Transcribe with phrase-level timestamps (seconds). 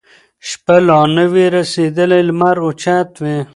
[0.47, 3.37] شپه لا نه وي رسېدلې لمر اوچت وي